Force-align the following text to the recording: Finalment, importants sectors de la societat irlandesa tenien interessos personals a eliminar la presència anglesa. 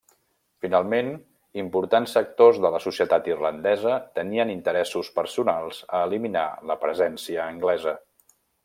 Finalment, 0.65 1.09
importants 1.63 2.15
sectors 2.17 2.57
de 2.63 2.71
la 2.77 2.81
societat 2.85 3.29
irlandesa 3.33 3.99
tenien 4.17 4.55
interessos 4.57 5.15
personals 5.21 5.85
a 5.99 6.03
eliminar 6.11 6.49
la 6.73 6.81
presència 6.87 7.47
anglesa. 7.51 7.97